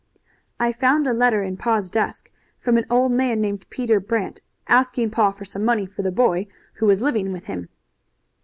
[0.59, 5.11] "I found a letter in pa's desk from an old man named Peter Brant, asking
[5.11, 7.69] pa for some money for the boy, who was living with him."